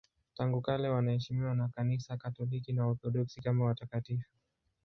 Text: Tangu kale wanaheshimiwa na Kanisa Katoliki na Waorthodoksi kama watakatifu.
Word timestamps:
Tangu 0.37 0.61
kale 0.61 0.89
wanaheshimiwa 0.89 1.55
na 1.55 1.67
Kanisa 1.69 2.17
Katoliki 2.17 2.73
na 2.73 2.85
Waorthodoksi 2.85 3.41
kama 3.41 3.65
watakatifu. 3.65 4.29